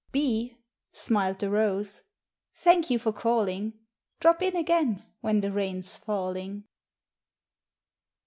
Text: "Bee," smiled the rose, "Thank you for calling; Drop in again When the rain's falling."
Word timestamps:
"Bee," 0.11 0.57
smiled 0.91 1.37
the 1.37 1.51
rose, 1.51 2.01
"Thank 2.55 2.89
you 2.89 2.97
for 2.97 3.13
calling; 3.13 3.73
Drop 4.19 4.41
in 4.41 4.55
again 4.55 5.05
When 5.21 5.41
the 5.41 5.51
rain's 5.51 5.95
falling." 5.99 6.63